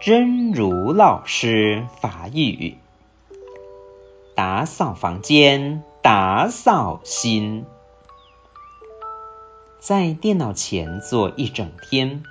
[0.00, 2.76] 真如老师法语，
[4.36, 7.66] 打扫房间，打扫心。
[9.80, 12.22] 在电脑前坐一整天，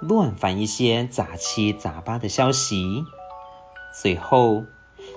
[0.00, 3.04] 乱翻一些杂七杂八的消息，
[4.00, 4.64] 最后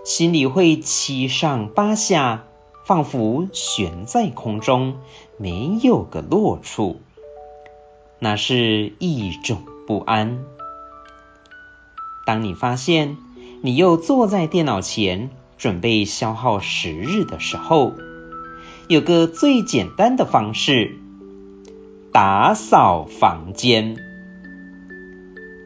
[0.03, 2.43] 心里会七上八下，
[2.83, 4.97] 仿佛悬在空中，
[5.38, 6.99] 没有个落处。
[8.19, 10.43] 那是一种不安。
[12.31, 13.17] 当你发现
[13.61, 17.91] 你又坐在电脑前准备消耗时日的时候，
[18.87, 20.95] 有个最简单的方式：
[22.13, 23.97] 打扫房间。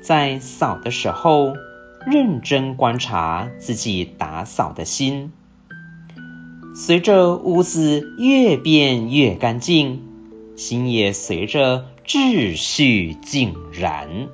[0.02, 1.54] 在扫的时候，
[2.08, 5.32] 认真观察自己打扫的心。
[6.76, 10.02] 随着屋子越变越干净，
[10.56, 14.30] 心也随着秩序井然。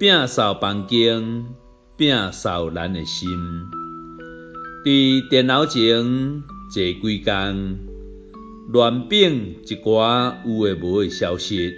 [0.00, 1.46] 摒扫房间，
[1.96, 3.28] 摒扫咱的心。
[4.84, 7.78] 伫电脑前坐几工，
[8.72, 11.72] 乱摒一寡有诶无诶消息，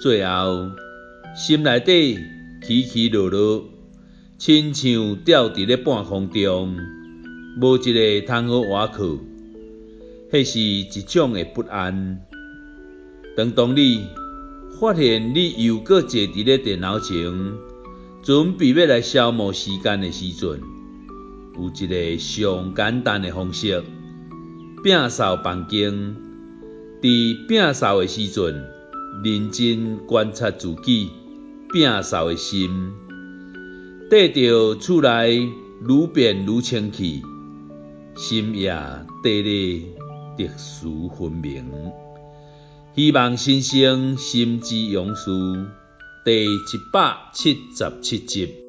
[0.00, 0.70] 最后
[1.34, 2.20] 心内底
[2.62, 3.64] 起起落落，
[4.38, 6.76] 亲像吊伫咧半空中，
[7.60, 9.18] 无一个通好活靠，
[10.30, 12.20] 迄是一种诶不安。
[13.36, 14.04] 当当你
[14.80, 17.32] 发现你又搁坐伫咧电脑前，
[18.22, 20.60] 准备要来消磨时间的时阵，
[21.56, 23.82] 有一个上简单的方式：
[24.82, 26.16] 摒扫房间。
[27.00, 28.64] 伫摒扫的时阵，
[29.22, 31.10] 认真观察自己
[31.72, 32.92] 摒扫的心，
[34.10, 35.36] 缀着厝内
[35.86, 37.22] 愈变愈清气，
[38.16, 39.82] 心也块咧
[40.36, 41.64] 得失分明。
[42.96, 45.28] 希望先生心之勇士
[46.24, 48.63] 第一百七十七集。